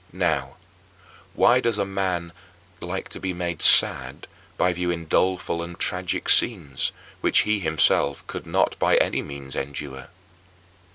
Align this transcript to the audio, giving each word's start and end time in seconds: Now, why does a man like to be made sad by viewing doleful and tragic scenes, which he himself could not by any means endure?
Now, 0.11 0.55
why 1.35 1.59
does 1.59 1.77
a 1.77 1.85
man 1.85 2.33
like 2.79 3.07
to 3.09 3.19
be 3.19 3.33
made 3.33 3.61
sad 3.61 4.25
by 4.57 4.73
viewing 4.73 5.05
doleful 5.05 5.61
and 5.61 5.77
tragic 5.79 6.27
scenes, 6.27 6.91
which 7.21 7.41
he 7.41 7.59
himself 7.59 8.25
could 8.25 8.47
not 8.47 8.79
by 8.79 8.95
any 8.97 9.21
means 9.21 9.55
endure? 9.55 10.07